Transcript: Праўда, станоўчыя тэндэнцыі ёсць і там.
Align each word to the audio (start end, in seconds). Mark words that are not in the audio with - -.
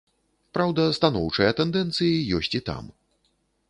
Праўда, 0.57 0.81
станоўчыя 0.99 1.51
тэндэнцыі 1.61 2.27
ёсць 2.41 2.53
і 2.63 2.67
там. 2.73 2.85